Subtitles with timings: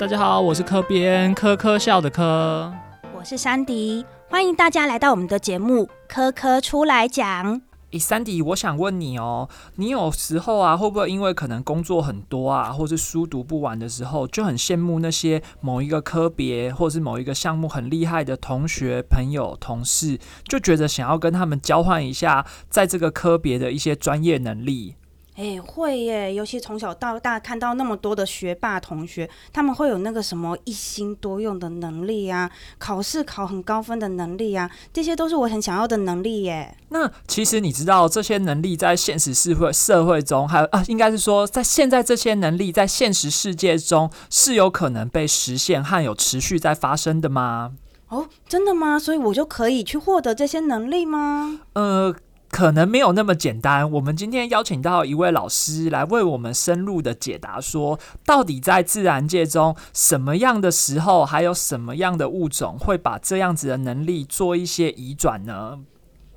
[0.00, 2.72] 大家好，我是科编科科笑的科，
[3.14, 7.54] 我是珊迪，欢迎大家来到我们的节目《科科出来讲》。
[7.90, 24.94] 诶，三迪，我想问你哦，你有时候啊，会不会因为可能工作很多啊，或是书读不完的时候，就很羡慕那些某一个科别或是某一个项目很厉害的同学、朋友、同事，就觉得想要跟他们交换一下在这个科别的一些专业能力？
[25.40, 26.34] 哎，会耶！
[26.34, 36.76] 尤其从小到大看到那么多的学霸同学，他们会有那个什么一心多用的能力啊，考试考很高分的能力啊，这些都是我很想要的能力耶。
[36.90, 47.72] 那其实你知道这些能力在现实社会社会中，还有啊，应该是说在现在这些能力在现实世界中是有可能被实现和有持续在发生的吗？
[48.08, 48.98] 哦，真的吗？
[48.98, 51.60] 所以我就可以去获得这些能力吗？
[51.72, 52.14] 呃。
[52.50, 53.88] 可能没有那么简单。
[53.90, 65.78] 我们今天邀请到一位老师来为我们深入的解答，说到底在自然界中，什么样的时候，还有什么样的物种会把这样子的能力做一些移转呢？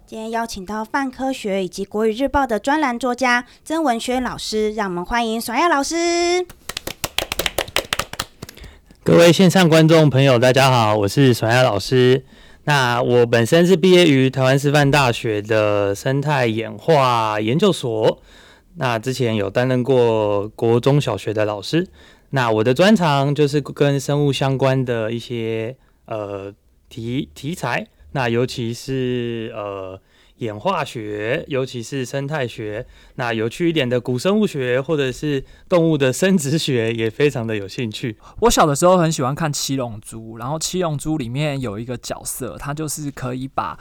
[0.05, 6.45] 今天邀请到泛科学以及国语日报的专栏作家曾文轩老师，让我们欢迎爽亚老师。
[9.03, 12.23] 各位线上观众朋友，大家好，我是爽亚老师。
[12.65, 18.21] 那我本身是毕业于台湾师范大学的生态演化研究所，
[18.75, 21.87] 那之前有担任过国中小学的老师。
[22.29, 26.53] 那我的专长就是跟生物相关的一些呃
[26.89, 29.99] 题题材，那尤其是呃。
[30.37, 38.17] 演化学，尤其是生态学，那有趣一点的古生物学，或者是动物的生殖学，也非常的有兴趣。
[38.41, 43.77] 我小的时候很喜欢看《七龙珠》，然后《七龙珠》里面有一个角色，他就是可以把。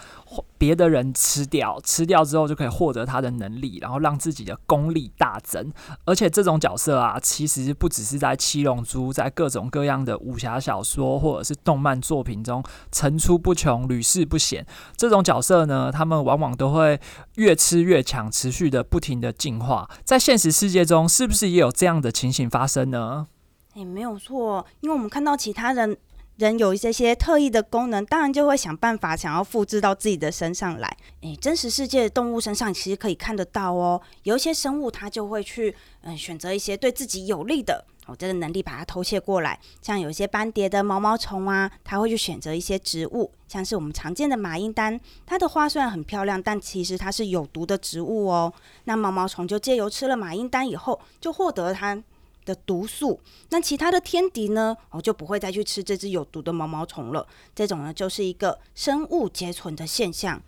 [0.56, 5.72] 别的人吃掉，吃掉之后就可以获得他的能力，然后让自己的功力大增。
[6.04, 12.62] 而且这种角色啊，其实不只是在《七龙珠》，在各种各样的武侠小说或者是动漫作品中
[12.92, 14.64] 层出不穷、屡试不鲜。
[14.96, 16.98] 这种角色呢，他们往往都会
[17.36, 19.88] 越吃越强，持续的不停的进化。
[20.02, 23.28] 在现实世界中，是不是也有这样的情形发生呢？
[23.74, 25.96] 诶，没有错，因为我们看到其他人。
[26.38, 30.96] 人有一些些特异的功能，当然就会想办法想要复制到自己的身上来。
[31.20, 34.00] 诶，真实世界的动物身上其实可以看得到哦。
[34.22, 39.58] 有一些生物，它就会去嗯选择一些对自己有利的哦这个能力，把它偷窃过来。
[39.80, 48.52] 像有一些斑蝶的毛毛虫啊，它会去选择一些植物，像是我们常见的马英丹，它的花虽然很漂亮，但其实它是有毒的植物哦。
[48.84, 52.02] 那毛毛虫就借由吃了马英丹以后，就获得它。
[52.44, 53.20] 的毒素，
[53.50, 54.76] 那其他的天敌呢？
[54.90, 57.24] 哦，就不会再去吃这只有毒的毛毛虫了。
[57.54, 60.42] 这种呢，就是一个生物结存的现象。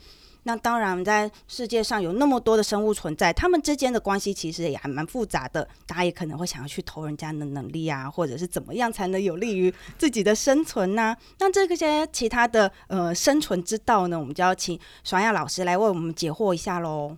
[0.44, 5.68] 那当然，在世界上有那么多的生物存在，它们之间的关系其实也还蛮复杂的。
[5.86, 11.16] 大家也可能会想要去偷人家的能力啊，或者是怎么样才能有利于自己的生存呢？
[11.40, 17.16] 那这些其他的呃生存之道呢，我们就要请爽亚老师来为我们解惑一下喽。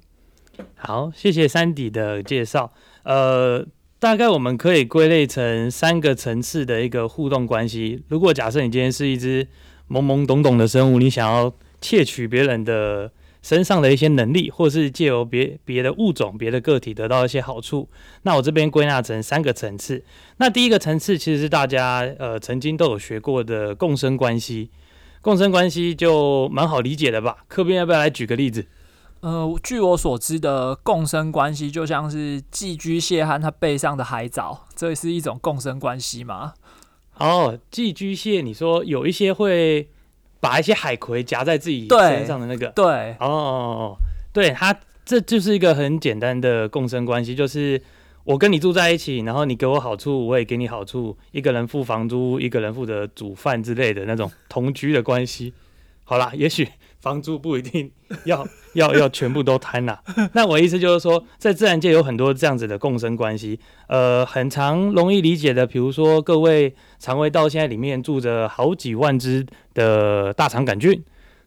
[0.74, 2.72] 好，谢谢山底的介绍。
[3.04, 3.66] 呃。
[3.98, 8.04] 大概我们可以归类成三个层次的一个互动关系。
[8.08, 9.48] 如果假设你今天是一只
[9.88, 11.50] 懵懵懂懂的生物，你想要
[11.86, 17.88] 窃取别人的身上的一些能力，或是借由别别的物种、别的个体得到一些好处，
[18.22, 20.02] 那我这边归纳成三个层次。
[20.38, 24.68] 那第一个层次其实是大家呃曾经都有学过的共生关系，
[25.20, 27.44] 共生关系就蛮好理解的吧？
[27.46, 28.66] 科边要不要来举个例子？
[29.20, 36.54] 呃，据我所知的共生关系，就像是寄居蟹和它背上的海藻，这是一种共生关系吗？
[37.18, 39.88] 哦，寄居蟹，你说有一些会
[40.40, 43.96] 把一些海葵夹在自己身上的那个，对，哦，
[44.32, 47.80] 对，它这就是一个很简单的共生关系，就是
[48.24, 55.52] 我跟你住在一起，然后你给我好处，我也给你好处，一个人付房租，一个人负责煮饭之类的那种同居的关系。
[56.04, 56.68] 好啦，也许。
[57.06, 57.88] 房租不一定
[58.24, 58.44] 要
[58.74, 59.96] 要要全部都摊呐。
[60.32, 63.60] 那我意思就是说，在自然界有很多这样子的共生关系。
[63.86, 71.00] 呃，很常容易理解的，比如说各位肠胃道现在里面住着好几万只的大肠杆菌，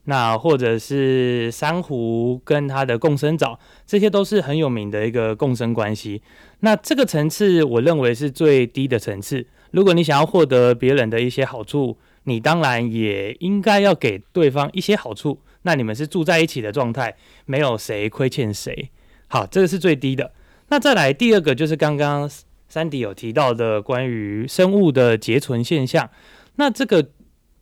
[0.06, 6.22] 那或者是珊瑚跟它的共生藻，这些都是很有名的一个共生关系。
[6.62, 9.46] 那这个层次，我认为是最低的层次。
[9.72, 15.40] 如果你想要获得别人的一些好处，你当然也应该要给对方一些好处。
[15.70, 18.90] 那你们是住在一起的状态，没有谁亏欠谁。
[19.28, 20.32] 好，这个是最低的。
[20.70, 22.28] 那再来第二个，就是刚刚
[22.68, 26.10] 三迪有提到的关于生物的结存现象。
[26.56, 27.12] 那这个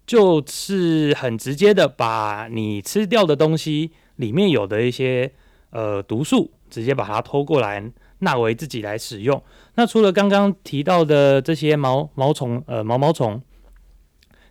[0.05, 5.29] 就是很直接的，把你吃掉的东西里面有的一些
[5.71, 9.43] 呃毒素，直接把它偷过来纳为自己来使用。
[9.75, 13.41] 那除了刚刚提到的这些毛毛虫，呃，毛毛虫。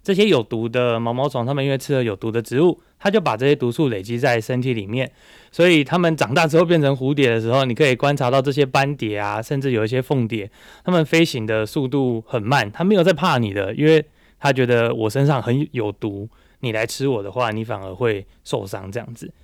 [0.07, 5.11] 这些有毒的毛毛虫，它们因为吃了有毒的植物，它就把这些毒素累积在身体里面。
[5.51, 10.49] 所以它们长大之后变成蝴蝶的时候，你可以观察到这些斑蝶啊，甚至有一些凤蝶，
[10.85, 14.07] 它们飞行的速度很慢，它没有在怕你的，因为
[14.39, 16.29] 它觉得我身上很有毒，
[16.61, 19.35] 你来吃我的话，你反而会受伤这样子。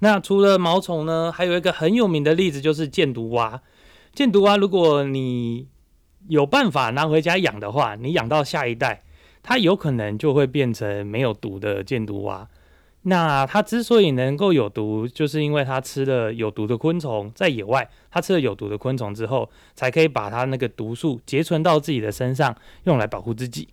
[0.00, 3.62] 那除了毛虫呢，还有一个很有名的例子就是箭毒蛙。
[4.12, 5.66] 箭毒蛙，如果你
[6.28, 9.02] 有办法拿回家养的话，你养到下一代。
[9.42, 12.48] 它有可能就会变成没有毒的箭毒蛙。
[13.02, 22.54] 那它之所以能够有毒，就是因为它吃了有毒的昆虫，在野外它吃了有毒的昆虫之后，才可以把它那个毒素结存到自己的身上，
[22.84, 23.68] 用来保护自己。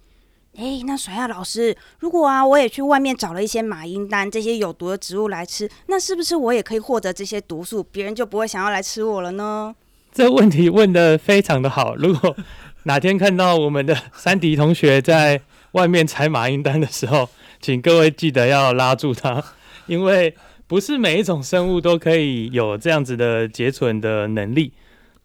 [0.56, 9.76] 哎，那甩亚老师，如果啊，我也去外面找了一些马英丹这些有毒的植物来吃，那是不是我也可以获得这些毒素，别人就不会想要来吃我了呢？
[10.14, 11.96] 这问题问的非常的好。
[11.98, 12.36] 如果
[12.84, 15.42] 哪天看到我们的山迪同学在
[15.72, 17.30] 外面采马英丹的时候，
[17.62, 19.44] 请各位记得要拉住它，
[19.88, 20.36] 因为
[20.68, 24.74] 不是每一种生物都可以有这样子的结存的能力。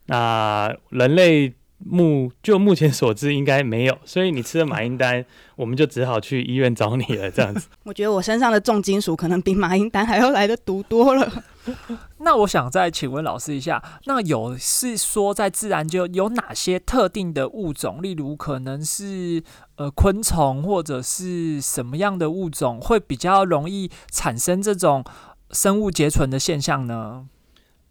[0.06, 1.54] 那人类。
[1.84, 5.24] 目就目前所知应该没有， 所以你吃了马英丹，
[5.56, 7.28] 我们就只好去医院找你了。
[7.28, 11.28] 这样子，我觉得我身上的重金属可能比马英丹还要来的毒多了。
[12.18, 19.42] 那我想再请问老师一下，那有是说在自然界有哪些特定的物种，例如可能是
[19.82, 25.04] 呃昆虫或者是什么样的物种，会比较容易产生这种
[25.50, 27.26] 生物结存的现象呢？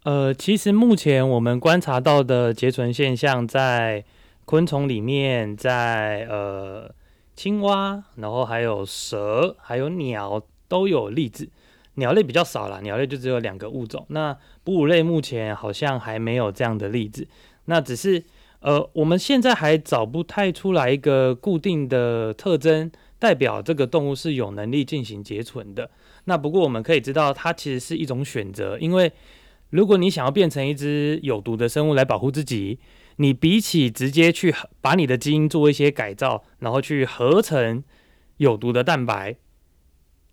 [0.04, 4.04] 呃，其实目前我们观察到的结存现象，在
[4.46, 6.90] 昆虫里面，在呃
[7.36, 11.50] 青蛙，然后还有蛇，还有鸟都有例子。
[11.96, 14.06] 鸟类比较少啦，鸟类就只有两个物种。
[14.08, 14.34] 那
[14.64, 17.28] 哺乳类目前好像还没有这样的例子。
[17.66, 18.24] 那只是
[18.62, 25.90] 呃，我们现在还找不太出来一个固定的特征，代表这个动物是有能力进行结存的。
[26.24, 29.12] 那不过我们可以知道，它其实是一种选择，因为。
[29.72, 32.78] 如果你想要变成一只有毒的生物来保护自己，
[33.16, 37.82] 你比起直接去把你的基因做一些改造，然后去合成
[38.36, 39.34] 有毒的蛋白，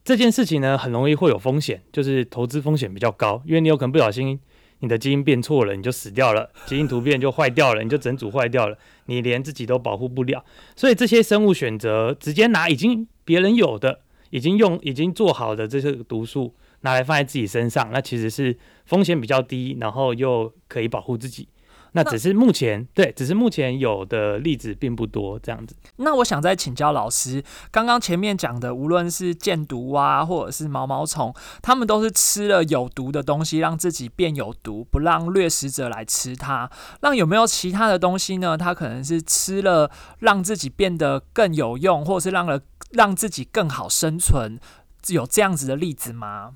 [0.04, 4.38] 这件事情呢，很容易会有风险，就是投资风险比较高，因为你有可能不小心
[4.80, 10.44] 你的基因变错了，你就死掉了，基因突变就坏掉了，你就整组坏掉了，你连自己都保护不了。
[10.76, 14.00] 所以这些生物选择直接拿已经别人有的、
[14.30, 16.54] 已经用、已经做好的这些毒素。
[16.82, 21.46] 拿来放在自己身上，那其实是风险比较低，然后又可以保护自己。
[21.94, 25.76] 那只是目前对，只是目前有的例子并不多这样子。
[25.98, 36.70] 那我想再请教老师，刚刚前面讲的，无论是箭毒蛙或者是毛毛虫，他们都是吃了有毒的东西，让自己变有毒，不让掠食者来吃它。
[37.02, 38.58] 那有没有其他的东西呢？
[38.58, 39.90] 它可能是吃了
[40.20, 44.60] 让自己变得更有用，或是让了让自己更好生存，
[45.08, 46.54] 有这样子的例子吗？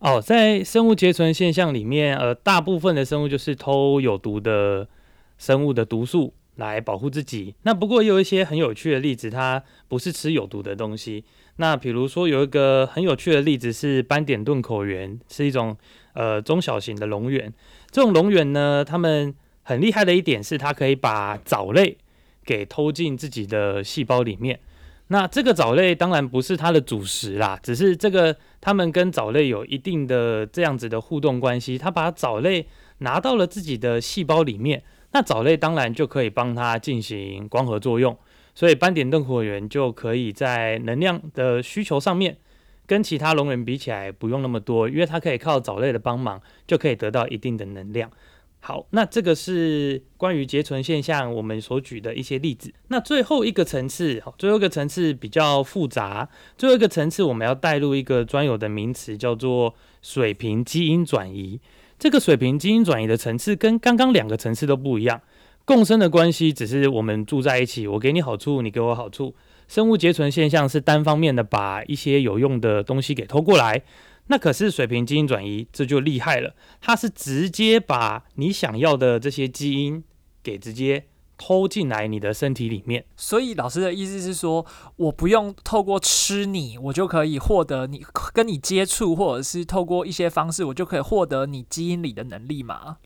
[0.00, 4.86] 哦，在生物结存现象里面，呃，大部分的生物就是偷有毒的
[5.38, 7.56] 生物的毒素来保护自己。
[7.62, 11.24] 那不过也有一些很有趣的例子，它不是吃有毒的东西。
[11.56, 15.76] 那比如说有一个很有趣的例子是斑点盾口螈，是一种
[16.12, 17.50] 呃中小型的龙螈。
[17.90, 21.98] 这种龙螈呢，它们很厉害的一点是，它可以把藻类
[22.44, 24.60] 给偷进自己的细胞里面。
[25.10, 31.78] 那这个藻类当然不是它的主食啦，只是这个它们跟藻类有一定的这样子的互动关系。
[31.78, 32.66] 它把藻类
[32.98, 38.16] 拿到了自己的细胞里面，那藻类当然就可以帮它进行光合作用，
[38.54, 42.36] 所以斑点灯火源就可以在能量的需求上面
[42.86, 48.10] 跟其他龙人比起来不用那么多，因为它可以靠藻类的帮忙就可以得到一定的能量。
[48.60, 52.72] 好，那这个是关于结存现象我们所举的一些例子。
[52.88, 56.28] 那最后一个层次，最后一个层次比较复杂。
[56.56, 61.60] 最后一个层次，我们要带入一个专有的名词，叫做水平基因转移。
[61.98, 65.20] 这个水平基因转移的层次跟刚刚两个层次都不一样。
[65.64, 69.34] 共生的关系只是我们住在一起，我给你好处，你给我好处。
[69.66, 73.82] 生物结存现象是单方面的，把一些有用的东西给偷过来。
[74.28, 76.54] 那可是水平基因转移，这就厉害了。
[76.80, 80.04] 它是直接把你想要的这些基因
[80.42, 81.06] 给直接
[81.38, 83.04] 偷进来你的身体里面。
[83.16, 84.66] 所以老师的意思是说，
[84.96, 88.04] 我不用透过吃你，我就可以获得你
[88.34, 92.98] 跟你接触，或者是透过一些方式，我就可以获得你基因里的能力吗？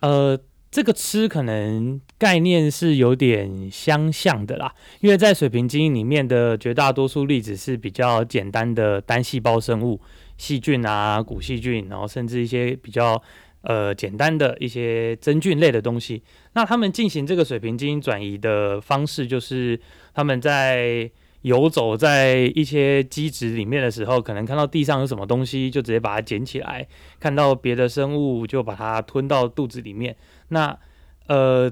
[0.00, 0.38] 呃，
[0.70, 10.00] 这个吃可能概念是有点相像的啦，因为在水平基因里面的绝大多数例子是比较简单的单细胞生物。
[10.40, 13.22] 细菌啊，古细菌，然后甚至一些比较
[13.60, 16.22] 呃简单的一些真菌类的东西。
[16.54, 19.78] 那他们进行这个水平基因转移的方式，就是
[20.14, 21.10] 他们在
[21.42, 26.86] 游走在一些基质里面的时候，可能看到地上有什么东西，就直接把它捡起来；
[27.20, 30.16] 看到别的生物，就把它吞到肚子里面。
[30.48, 30.76] 那
[31.26, 31.70] 呃，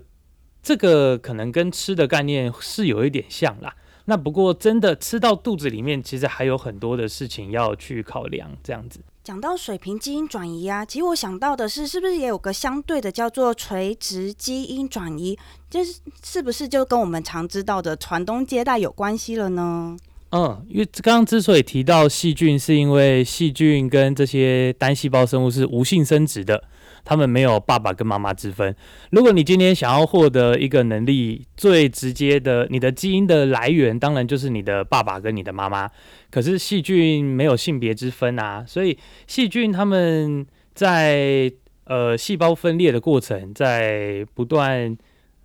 [0.63, 3.75] 这个可能跟吃的概念是有一点像啦。
[4.11, 9.01] 那不过真的吃到肚子里面，其实还有很多的事情要去考量，这样子。
[9.23, 15.39] 讲到水平基因转移啊，其实我想到的是，是不是也有个相对的叫做垂直基因转移？
[15.69, 19.95] 就是是不是就跟我们常知道的传宗接代有关系了呢？
[20.31, 26.65] 嗯，因为刚刚之所以提到细菌，是因为细菌跟这些单细胞生物是无性生殖的。
[27.09, 28.77] 他们没有爸爸跟妈妈之分。
[29.13, 35.89] 如果你今天想要获得一个能力，最直接的，你的基因的来源当然就是你的爸爸跟你的妈妈。
[36.31, 41.51] 可是细菌没有性别之分啊，所以细菌他们在
[41.85, 44.95] 呃细胞分裂的过程，在不断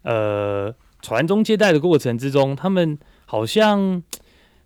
[0.01, 4.03] 呃传宗接代的过程之中，他们好像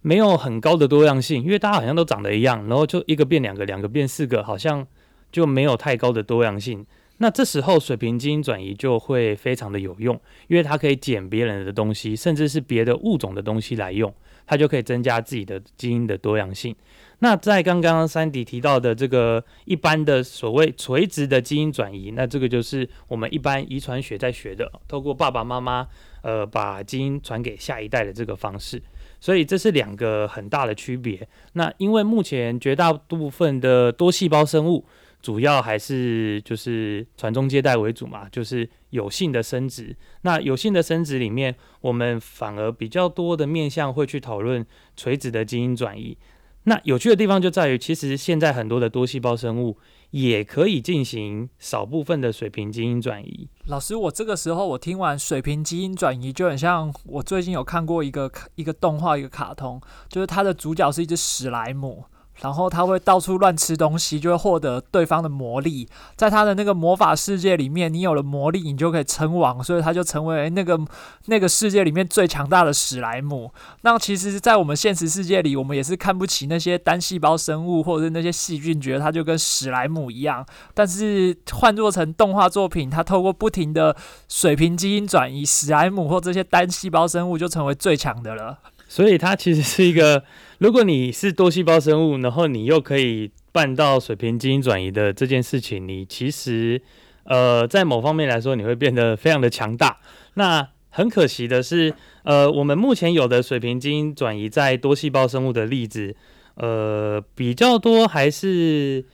[0.01, 4.87] 没有很高的多样性，因为大家好像都长得一样，然后就一个变两个，两个变四个，好像。
[5.31, 6.85] 就没有太高的多样性，
[7.17, 14.13] 那这时候水平基因转移就会非常的有用，因为它可以捡别人的东西，甚至是别的物种的东西来用，
[14.45, 16.75] 它就可以增加自己的基因的多样性。
[17.19, 25.87] 那在刚刚三迪提到的这个一般的所谓垂直的基因转移，那这个就是我们一般遗传学在学的，透过爸爸妈妈
[26.21, 28.79] 呃把基因传给下一代的这个方式。
[29.19, 31.27] 所以这是两个很大的区别。
[31.53, 34.85] 那因为目前绝大部分的多细胞生物。
[35.27, 39.93] 主要还是就是传宗接代为主嘛，就是有性的生殖。
[40.21, 44.65] 那有性的生殖里面，我们反而比较多的面向会去讨论
[44.95, 46.17] 垂直的基因转移。
[46.63, 49.77] 那有趣的地方就在于，其实现在很多的多细胞生物
[50.11, 53.49] 也可以进行少部分的水平基因转移。
[53.65, 62.05] 老师，我这个时候我听完水平基因转移，就很像我最近有看过一个一个动画一个卡通，就是它的主角是一只史莱姆。
[62.41, 65.87] 然后他会到处乱吃东西，就会获得对方的魔力。
[66.15, 70.79] 在他的那个魔法世界里面，你有了魔力，你就可以称王，所以他就成为那个
[71.25, 73.51] 那个世界里面最强大的史莱姆。
[73.81, 80.45] 那其实，在我们现实世界里，我们也是看不起那些单细胞生物或者是那些细菌，觉得它就跟史莱姆一样。
[80.75, 83.95] 但是换做成动画作品，它透过不停的
[84.29, 88.59] 水平基因转移，史莱姆或这些单细胞生物就成为最强的了。
[88.87, 90.23] 所以它其实是一个。
[90.59, 96.81] 如果你是多细胞生物，然后你又可以办到水平基因转移的这件事情，你其实
[97.25, 99.97] 呃在某方面来说，你会变得非常的强大。
[100.33, 106.15] 那很可惜的是，呃，我们目前有的水平基因转移在多细胞生物的例子，
[106.55, 109.05] 呃，比较多还是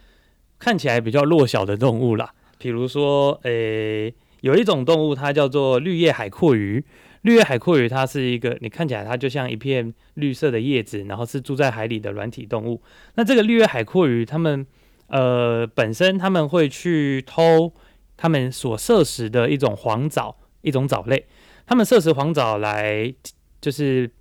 [0.58, 2.32] 看起来比较弱小的动物啦。
[2.58, 6.86] 比如说，诶，有一种动物，它叫做绿叶海阔鱼。
[7.24, 12.82] 绿叶海阔鱼，它是一个，你看起来它就像一片绿色的叶子，然后是住在海里的软体动物。
[13.16, 14.66] 那这个绿叶海阔鱼，它们
[15.08, 17.74] 呃本身他们会去偷
[18.18, 21.26] 他们所摄食的一种黄藻，一种藻类。
[21.66, 23.14] 他们摄食黄藻来，
[23.62, 24.12] 就是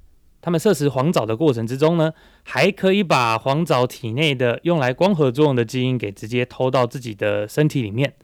[0.41, 2.13] 他们摄食黄藻的过程之中呢，
[2.45, 8.15] 还可以把黄藻体内的用来光合作用的基因给直接偷到自己的身体里面，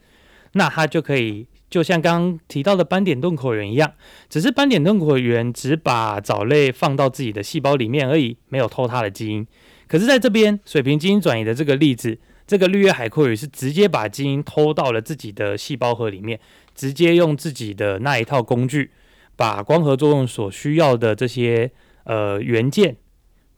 [0.52, 1.48] 那它就可以。
[1.70, 3.92] 就像刚刚提到的斑点洞口源一样，
[4.28, 9.46] 只是斑点洞口源只把藻类放到自己的细胞里面而已，没有偷它的基因。
[9.86, 16.40] 可是在这边水平基因转移的这个例子，这个绿叶海阔鱼是直接把基因偷到了自己的细胞核里面，
[16.74, 18.90] 直接用自己的那一套工具，
[19.36, 21.70] 把光合作用所需要的这些
[22.04, 22.96] 呃元件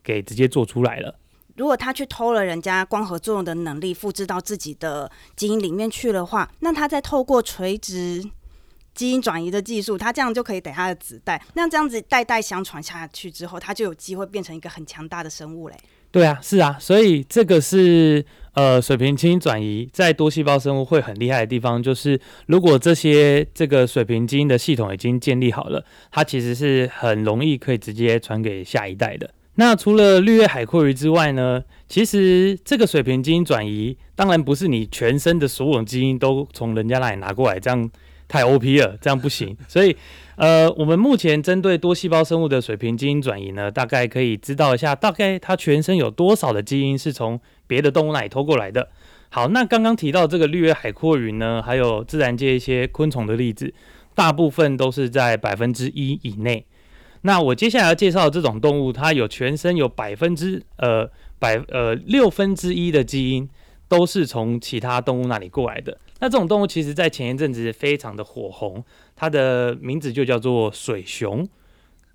[0.03, 1.17] 给直接做出来了。
[1.57, 8.25] 如果他去偷了人家光合作用的能力，复制到自己的基因里面去的话，那他再透过垂直
[8.95, 15.77] 基因转移的技术，他这样就可以等他的子代，那这样子代代相传下去之后，他就有机会变成一个很强大的生物嘞。
[16.13, 29.31] 对啊，是啊，所以这个是呃水平基因转移在多细胞生物会很厉害的地方，就是如果这些这个水平基因的系统已经建立好了，它其实是很容易可以直接传给下一代的。
[29.57, 31.63] 那除了绿叶海阔鱼之外呢？
[31.89, 37.91] 其实这个水平基因转移，当然不是你全身的所有基因都从人家那里拿过来，这样
[38.29, 39.57] 太 O P 了，这样不行。
[39.67, 39.97] 所以，
[40.37, 48.89] 呃，我们目前针对多细胞生物的水平基因转移呢，大概可以知道一下，大概它全身有多少的基因是从别的动物那里偷过来的。
[49.31, 53.75] 好，那刚刚提到这个绿叶海阔鱼呢，还有自然界一些昆虫的例子，
[54.15, 56.65] 大部分都是在百分之一以内。
[57.23, 63.49] 那我接下来要介绍的这种动物，它有全身有百分之呃百呃六分之一的基因
[63.89, 65.99] 都是从其他动物那里过来的。
[66.21, 68.85] 那这种动物其实在前一阵子非常的火红，
[69.17, 71.47] 它的名字就叫做水熊。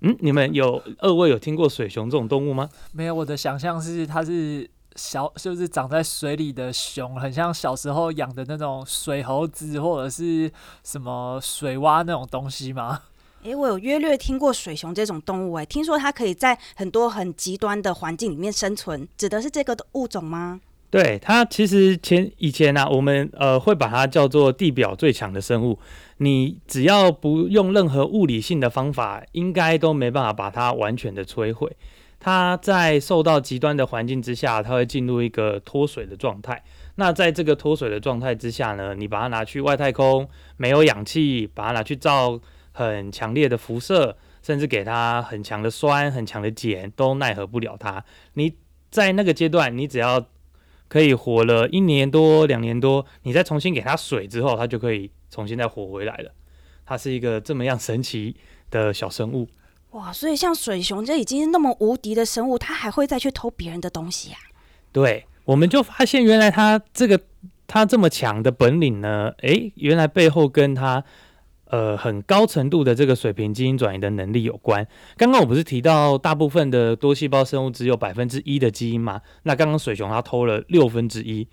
[0.00, 2.68] 嗯，你们有二位有听过水熊这种动物吗？
[2.92, 10.50] 没有，我的想象是它是小，就是长在水里的熊，很像小时候养的那种水猴子或者是
[10.84, 13.02] 什么水蛙那种东西吗？
[13.42, 20.60] 诶，我有约略听过水熊这种动物，诶，听说它可以在很多很极端的环境里面生存，指的是这个物种吗？
[20.90, 25.78] 对，它其实前以前呢、我们呃会把它叫做地表最强的生物。
[26.18, 31.70] 你只要不用任何物理性的方法，应该都没办法把它完全的摧毁。
[32.18, 36.64] 它在受到极端的环境之下，它会进入一个脱水的状态。
[36.94, 40.26] 那在这个脱水的状态之下呢，你把它拿去外太空，
[40.56, 42.40] 没有氧气，把它拿去照
[42.76, 48.04] 很强烈的辐射，甚至给它很强的酸、很强的碱，都奈何不了它。
[48.34, 48.54] 你
[48.90, 50.26] 在那个阶段，你只要
[50.86, 56.30] 可以活了一年多、两年多，你再重新给它水之后，它就可以重新再活回来了。
[56.84, 58.36] 它是一个这么样神奇
[58.70, 59.48] 的小生物。
[59.92, 64.38] 哇，所以像水熊这已经是那么无敌的生物，它还会再去偷别人的东西啊？
[64.92, 67.18] 对，我们就发现原来它这个
[67.66, 71.02] 它这么强的本领呢，诶，原来背后跟它
[71.68, 74.86] 呃很高程度的这个水平基因转移的能力有关。
[75.16, 79.20] 刚刚我不是提到大部分的多细胞生物只有百分之一的基因吗？
[79.42, 81.46] 那刚刚水熊它偷了六分之一，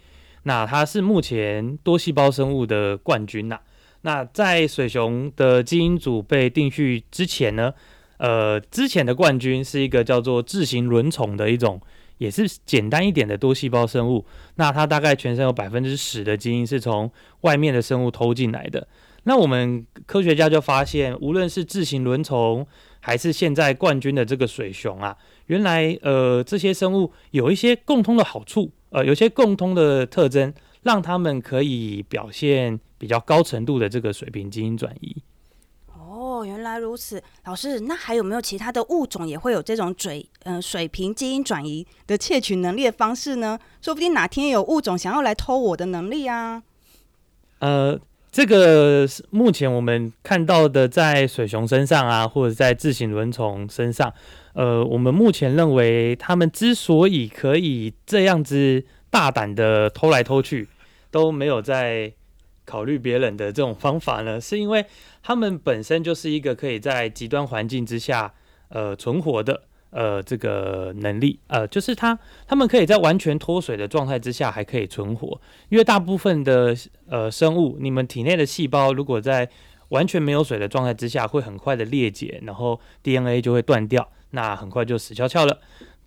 [0.44, 3.60] 那它是目前多细胞生物的冠军呐、
[4.02, 7.74] 那在水熊的基因组被定序之前呢，
[8.18, 11.80] 呃，之前的冠军是一个叫做智型轮虫的一种，
[12.18, 14.26] 也是简单一点的多细胞生物。
[14.56, 17.10] 那它大概全身有百分之十的基因是从
[17.42, 18.88] 外面的生物偷进来的。
[19.24, 22.66] 那我们科学家就发现，无论是自行轮虫，
[23.00, 35.16] 还是现在冠军的这个水熊啊，原来呃这些生物有一些共通的好处，呃，有些共通的特征，让它们可以表现比较高程度的这个水平基因转移。
[35.96, 43.58] 哦，原来如此，老师，那还有没有其他的物种也会有这种水呃水平基因转移的窃取能力的方式呢？
[43.82, 46.62] 说不定哪天有物种想要来偷我的能力啊！
[47.60, 48.00] 呃，
[48.34, 54.12] 这个是目前我们看到的，在水熊身上啊，或者在自行轮虫身上，
[54.54, 60.68] 呃，我们目前认为它们之所以可以这样子大胆的偷来偷去，
[61.12, 62.12] 都没有在
[62.66, 64.84] 考虑别人的这种方法呢，是因为
[65.22, 68.34] 它们本身就是一个可以在极端环境之下，
[68.70, 69.62] 呃，存活的。
[69.94, 76.76] 呃，这个能力，呃，就是它，它们可以在完全脱水的状态之下还可以存活，因为大部分的
[77.08, 79.48] 呃生物，你们体内的细胞如果在
[79.90, 85.60] 完全没有水的状态之下，会很快的裂解，然后 DNA 就会断掉，那很快就死翘翘了。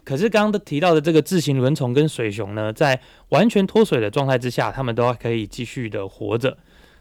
[0.03, 6.57] 可是刚刚提到的这个自行轮虫跟水熊呢，在完全脱水的状态之下，它们都还可以继续的活着。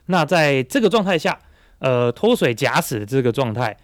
[0.07, 1.39] 那在这个状态下，
[1.79, 3.75] 呃，脱水假死的这个状态，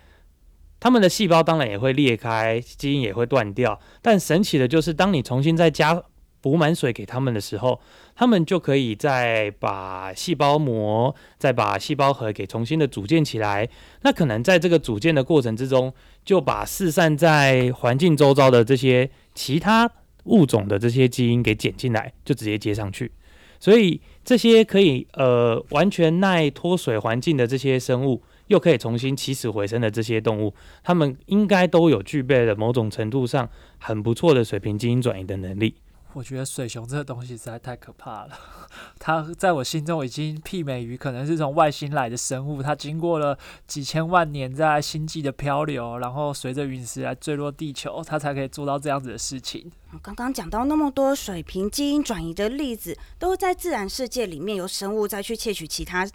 [0.82, 3.80] 它们的细胞当然也会裂开，基因也会断掉。
[4.02, 6.04] 但神奇的就是，当你重新再加
[6.41, 7.80] 补满水给它们的时候，
[8.15, 13.70] 它们就可以再把细胞膜、再把细胞核给重新的组建起来。
[14.02, 15.94] 那可能在这个组建的过程之中，
[16.26, 19.88] 就把四散在环境周遭的这些其他
[20.24, 23.12] 物种的这些基因给剪进来，就直接接上去。
[23.60, 35.75] 所以这些可以呃完全耐脱水环境的这些生物，又可以重新起死回生的这些动物，它们应该都有具备了某种程度上很不错的水平基因转移的能力。
[36.13, 38.31] 我觉得水熊这个东西实在太可怕了，
[38.99, 49.71] 它在我心中已经媲美于可能是从外星来的生物，它经过了几千万年在星际的漂流，然后随着陨石来坠落地球，它才可以做到这样子的事情。
[50.01, 56.05] 刚刚讲到那么多水平基因转移的例子，都在自然世界里面由生物再去窃取其他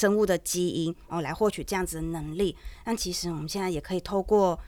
[0.00, 2.56] 生物的基因，哦，来获取这样子的能力。
[2.84, 4.58] 但其实我们现在也可以透过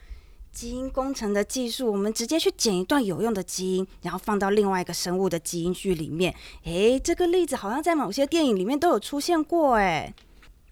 [0.53, 6.35] 基因工程的技术，我们直接去剪一段有用的基因，然后放到另外一个生物的基因序里面。
[6.65, 10.13] 诶，这个例子好像在某些电影里面都有出现过，诶。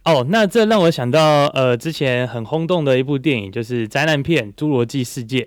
[0.05, 5.41] 哦，那这让我想到，呃，之前很轰动的一部电影，就是灾难片《侏罗纪世界》。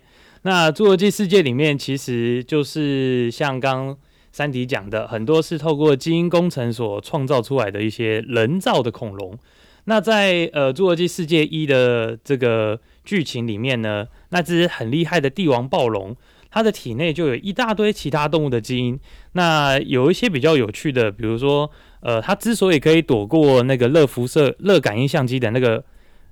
[0.43, 3.97] 那《侏罗纪世界》里面，其实就是像刚
[4.34, 9.38] 三迪讲的，很多是透过基因工程所创造出来的一些人造的恐龙。
[9.86, 16.15] 那在呃《侏罗纪世界一》的这个剧情里面呢，那只很厉害的帝王暴龙，
[16.50, 19.00] 它的体内就有一大堆其他动物的基因。
[19.34, 21.69] 那有一些比较有趣的，比如说，
[22.00, 25.84] 呃，它之所以可以躲过那个热辐射、热感应相机的那个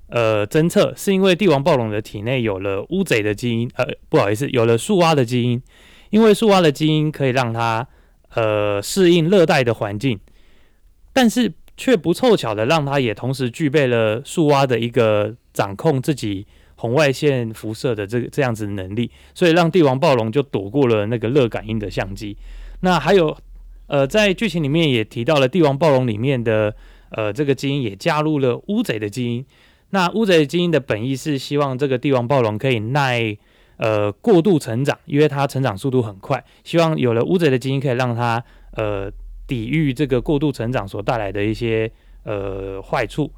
[0.08, 5.62] 呃侦测，是因为帝王暴龙的体内有了乌贼的基因，呃，不好意思，有了树蛙的基因，
[6.12, 7.88] 因为树蛙的基因可以让它
[8.36, 10.19] 呃适应热带的环境，
[11.12, 11.52] 但是。
[11.78, 16.45] 却不凑巧的让它也同时具备了树蛙的一个掌控自己
[16.76, 22.38] 红外线辐射的这个这样子的能力，所以让帝王暴龙就躲过了那个热感应的相机。
[22.82, 23.36] 那还有，
[23.88, 26.76] 呃，在剧情里面也提到了帝王暴龙里面的
[27.10, 29.43] 呃这个基因也加入了乌贼的基因。
[29.89, 33.36] 那乌贼基因的本意是希望这个帝王暴龙可以耐
[33.82, 38.41] 呃过度成长，因为它成长速度很快，希望有了乌贼的基因可以让它
[38.78, 39.12] 呃
[39.48, 41.91] 抵御这个过度成长所带来的一些
[42.24, 43.32] 呃坏处。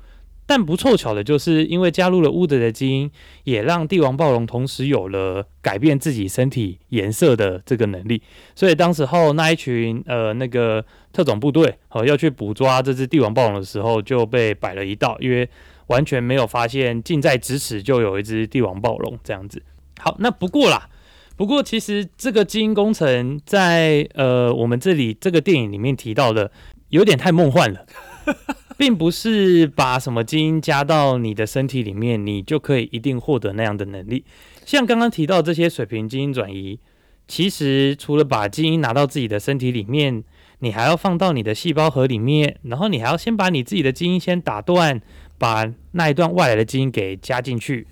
[0.45, 3.09] 但不凑巧的就是，因为加入了乌贼的基因，
[3.45, 8.21] 也让帝王暴龙同时有了改变自己身体颜色的这个能力。
[8.53, 15.49] 所以当时候那一群呃那个特种部队哦要去捕抓这只帝王暴龙的时候，就被摆了一道，因为。
[15.87, 19.61] 完全没有发现近在咫尺就有一只帝王暴龙这样子。
[19.99, 20.89] 好，那不过啦，
[21.35, 26.51] 不过其实这个基因工程在呃我们这里这个电影里面提到的
[26.89, 27.85] 有点太梦幻了，
[28.77, 34.25] 并不是把什么基因加到你的身体里面，你就可以一定获得那样的能力。
[34.65, 36.79] 像刚刚提到这些水平基因转移，
[37.27, 40.23] 其实除了把基因拿到自己的身体里面，
[40.59, 45.01] 你还要放到你的细胞核里面，然后你还要先把你自己的基因先打断。
[45.39, 47.85] 把那一段外来的基因给加进去，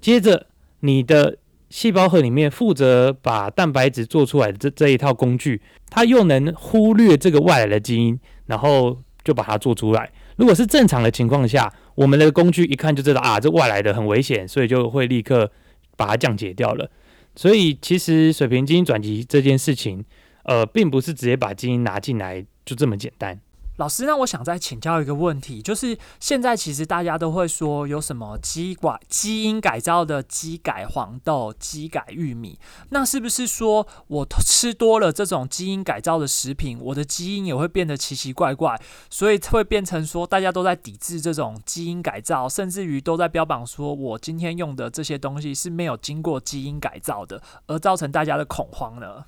[0.00, 0.46] 接着
[0.86, 1.36] 你的
[1.68, 10.10] 细胞核里面负责把蛋白质做出来的这这一套工具，它又能忽略这个外来的基因，然后就把它做出来。
[10.36, 15.50] 如果是正常的情况下，我们的工具一看就知道啊，这外来的很危险，所以就会立刻
[15.96, 16.90] 把它降解掉了。
[17.34, 20.04] 所以其实水平基因转移这件事情，
[20.44, 23.40] 呃，并不是直接把基因拿进来就这么简单。
[23.76, 32.58] 老师，那我想再请教一个问题，就是现在其实大家都会说有什么基改基因改造的基改黄豆、基改玉米，
[32.88, 49.26] 那是不是说我吃多了这种基因改造的食品，我的基因也会变得奇奇怪怪，所以会变成说大家都在抵制这种基因改造，甚至于都在标榜说我今天用的这些东西是没有经过基因改造的，而造成大家的恐慌呢？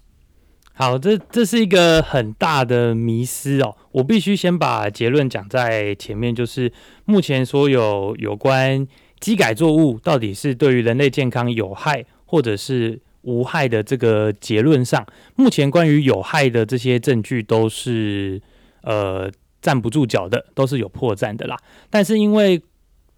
[0.80, 3.76] 好，这这是一个很大的迷思哦。
[3.90, 6.72] 我必须先把结论讲在前面，就是
[7.04, 8.86] 目前所有有关
[9.18, 18.40] 机改作物到底是对于人类健康有害或者是无害的这个结论上，目前关于有害的这些证据都是
[18.82, 19.28] 呃
[19.60, 21.56] 站不住脚的，都是有破绽的啦。
[21.90, 22.62] 但是因为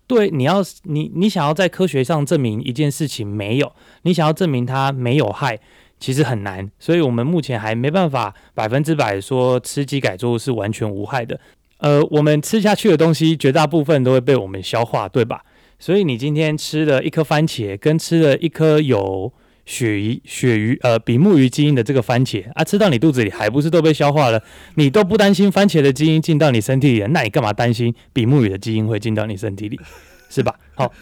[0.07, 3.70] 对你要你你想要在科学上证明一件事情没有，
[4.05, 5.61] 你想要证明它没有害。
[6.01, 11.39] 其实很难，所以我们目前还没办法百分之百说吃鸡改作物是完全无害的。
[11.77, 15.43] 呃，我们吃下去的东西绝大部分都会被我们消化，对吧？
[15.79, 19.33] 所以你今天吃了一颗番茄，跟吃了一颗有
[19.65, 24.43] 鳕鱼、鳕鱼呃比目鱼基因的这个番茄啊，吃到你肚子里还不是都被消化了？
[24.77, 29.79] 你都不担心番茄的基因进到你身体里，那你干嘛担心比目鱼的基因会进到你身体里？
[30.29, 30.55] 是吧？
[30.75, 30.93] 好，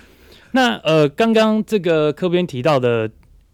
[0.52, 3.08] 那呃，刚刚这个科编提到的。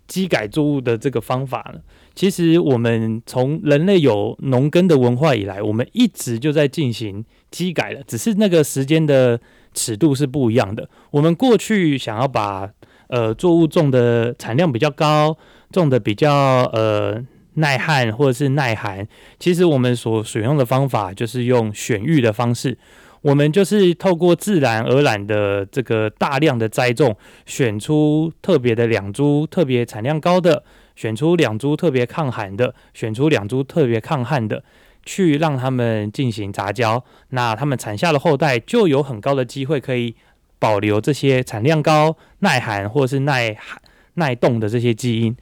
[0.07, 1.81] 机改作物的这个方法呢，
[2.15, 9.41] 其实我们从人类有农耕的文化以来，我们一直就在进行机改了，只是那个时间的
[9.73, 10.89] 尺度是不一样的。
[11.11, 12.71] 我们过去想要把
[13.09, 15.37] 呃作物种的产量比较高，
[15.71, 19.07] 种的比较呃耐旱或者是耐寒，
[19.39, 22.77] 其实我们所使用的方法就是用选育的方式。
[23.25, 30.63] 我们就是透过自然而然的这个大量的栽种，选出特别的两株特别产量高的，
[30.95, 34.63] 选出两株特别抗寒的，选出两株特别抗旱的，
[35.07, 37.03] 去让他们进行杂交。
[37.31, 40.15] 那他们产下的后代就有很高的机会可以
[40.59, 43.81] 保留这些产量高、耐寒或是耐寒
[44.17, 45.35] 耐冻的这些基因。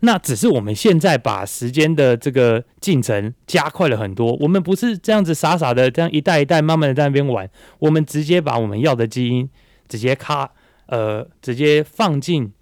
[0.00, 4.36] 那只是我们现在把时间的这个进程加快了很多。
[4.40, 9.50] 我们不是这样子傻傻的这样一代一代慢慢的在那边玩，我们直接把我们要的基因
[9.88, 10.52] 直接咔
[10.86, 12.52] 呃直接放进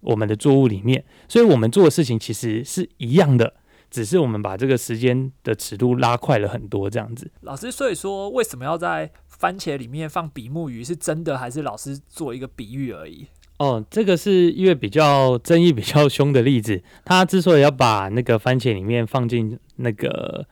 [0.00, 1.04] 我们的作物里面。
[1.28, 3.54] 所以我们做的事情其实是一样的，
[3.88, 6.90] 只是我们把这个时间的尺度拉快了很多。
[6.90, 10.82] 这样子，老师，所以说为什么要在番茄里面放比目鱼？
[10.82, 13.28] 是真的还是老师做一个比喻而已？
[13.60, 16.82] 哦，这个是因为比较争议比较凶的例子。
[17.04, 20.46] 他之所以要把那个番茄里面放进那个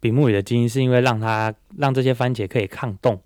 [0.00, 3.20] 比目鱼的基因，是因为让它让这些番茄可以抗冻、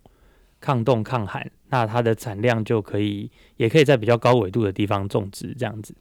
[0.61, 5.95] 抗冻、抗寒，那它的产量就可以，也可以在比较高纬度的地方种植这样子。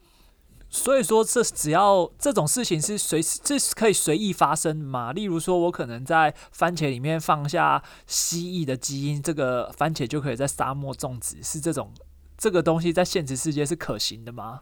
[0.67, 5.13] 所以说，这只要这种事情是随这是可以随意发生嘛？
[5.13, 11.93] 例如说，我可能在番茄里面放下蜥蜴的基因，这个番茄就可以在沙漠种植，是这种。
[12.37, 14.61] 这个东西在现实世界是可行的吗？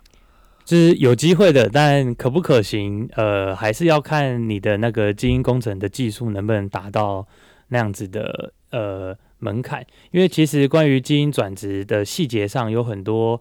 [0.65, 3.07] 是有机会的，但可不可行？
[3.13, 7.27] 呃，还是要看你的那个基因工程的技术能不能达到
[7.67, 13.39] 那样子的呃门槛，因为其实关于基因转职的细节上有很多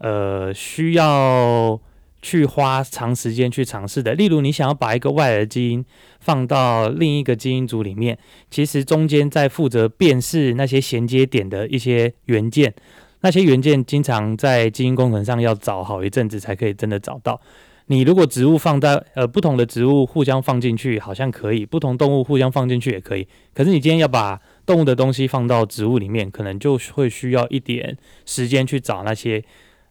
[0.00, 1.80] 呃需要
[2.20, 4.12] 去花长时间去尝试的。
[4.12, 5.82] 例如，你想要把一个外来基因
[6.20, 8.18] 放到另一个基因组里面，
[8.50, 12.74] 其实中间在负责辨识那些衔接点的一些元件，
[13.20, 17.40] 那些元件经常在基因工程上要找好一阵子才可以真的找到。
[17.88, 23.26] 你如果植物放在呃不同的植物互相放进去，好像可以；不同动物互相放进去也可以。
[23.54, 29.40] 可是你今天要把动物的东西放到植物里面，可能就会需要一点时间去找那些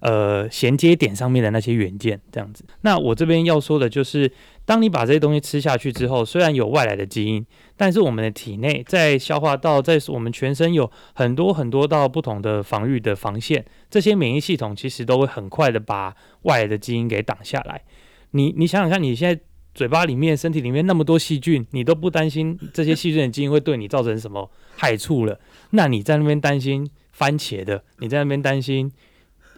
[0.01, 2.65] 呃衔接点上面的那些元件，这样子。
[2.81, 4.29] 那我这边要说的就是，
[4.65, 7.45] 当你把这些东西吃下去之后，虽然有外来的基因，
[7.77, 17.83] 但是我们的体内在消化道，在我们全身有很多很多道不同的防御的防线，这些免疫系统其实都会很快的把外来的基因给挡下来。
[18.31, 19.41] 你你想想看，你现在
[19.73, 25.39] 嘴巴里面、身体里面那么多细菌，你都不担心这些细菌的基因会对你造成什么害处了？
[25.71, 28.91] 那你在那边担心番茄的，你在那边担心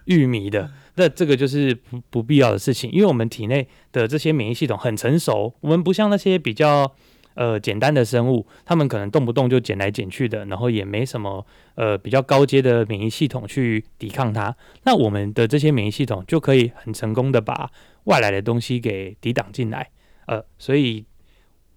[0.07, 2.91] 玉米的，那这个就是不不必要的事情。
[2.91, 6.91] 因为我们体内的这些免疫系统很成熟，我们不像那些比较
[7.35, 14.55] 呃简单的生物，他们可能动不动就捡来捡去的，然后也没什么呃比较高阶的免疫系统去抵抗它。
[14.83, 17.69] 那我们的这些免疫系统就可以很成功的把
[18.05, 19.89] 外来的东西给抵挡进来，
[20.27, 21.05] 呃，所以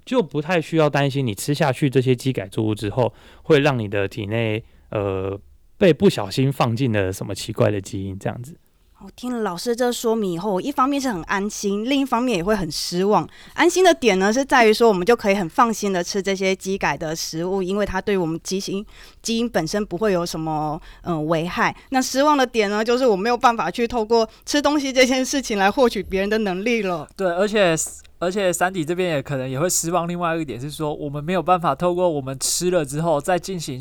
[0.05, 3.13] 就不太需要担心你吃下去这些基改作物之后，
[3.43, 5.39] 会让你的体内呃
[5.81, 8.55] 被不小心放进了什么奇怪的基因这样子。
[9.03, 13.27] 我听了老师这说明以后，一方面是很安心，另一方面也会很失望。
[13.55, 18.85] 安心的点呢，是在于说我们就可以很放心的吃这些基改的食物，因为它对我们基因
[19.23, 21.75] 基因本身不会有什么嗯危害。
[21.89, 27.09] 那失望的点呢，就是我没有办法去透过吃东西这件事情来获取别人的能力了。
[27.17, 27.75] 对，而且
[28.19, 30.07] 而且三底这边也可能也会失望。
[30.07, 33.81] 另外一个点是说，我们没有办法透过我们吃了之后再进行。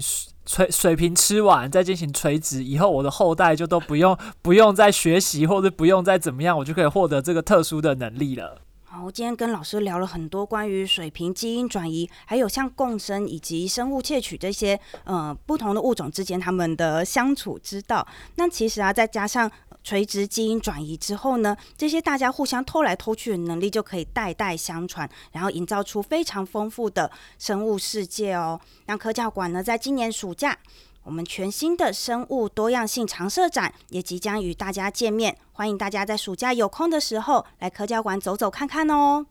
[0.50, 8.60] 垂水平吃完再进行垂直，以后我的后代就都不用不用再学习，或者不用再怎么样，我就可以获得这个特殊的能力了。
[8.84, 18.08] 好，我今天跟老师聊了很多关于水平基因转移，还有像共生以及生物窃取这些呃不同的物种之间他们的相处之道。
[18.38, 19.50] 那其实啊，再加上。
[19.84, 28.60] 垂直基因转移之后呢，这些大家互相偷来偷去的能力就可以代代相传，然后营造出非常丰富的生物世界哦。
[28.86, 30.58] 那科教馆呢，在今年暑假，
[31.04, 39.26] 我们全新的生物多样性常设展也即将与大家见面，欢迎大家在暑假有空的时候来科教馆走走看看哦。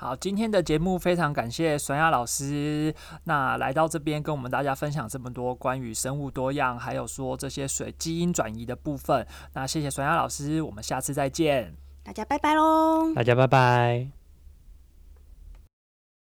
[0.00, 9.26] 好，今天的节目非常感谢孙亚老师，那来到这边跟我们大家分享这么多关于生物多样，还有说这些水基因转移的部分。
[9.52, 14.19] 那谢谢孙亚老师，我们下次再见，大家拜拜喽，大家拜拜。